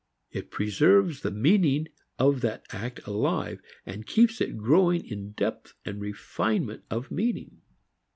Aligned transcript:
It 0.31 0.49
preserves 0.49 1.21
the 1.21 1.29
meaning 1.29 1.87
of 2.17 2.41
that 2.41 2.65
act 2.71 3.05
alive, 3.05 3.61
and 3.85 4.07
keeps 4.07 4.41
it 4.41 4.57
growing 4.57 5.05
in 5.05 5.33
depth 5.33 5.75
and 5.85 6.01
refinement 6.01 6.83
of 6.89 7.11
meaning. 7.11 7.61